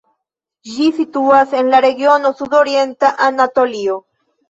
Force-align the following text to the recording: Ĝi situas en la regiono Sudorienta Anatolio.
Ĝi 0.69 0.87
situas 1.01 1.53
en 1.61 1.71
la 1.75 1.83
regiono 1.89 2.35
Sudorienta 2.43 3.15
Anatolio. 3.31 4.05